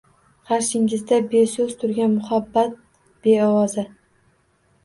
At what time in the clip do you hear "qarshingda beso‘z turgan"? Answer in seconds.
0.51-2.15